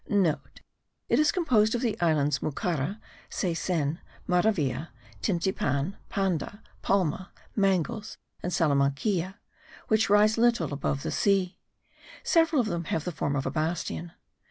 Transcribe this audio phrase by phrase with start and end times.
[0.05, 0.07] (*
[1.09, 4.87] It is composed of the islands Mucara, Ceycen, Maravilla,
[5.21, 9.35] Tintipan, Panda, Palma, Mangles, and Salamanquilla,
[9.89, 11.59] which rise little above the sea.
[12.23, 14.13] Several of them have the form of a bastion.